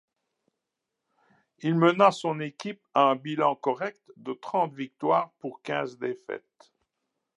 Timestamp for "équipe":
2.39-2.81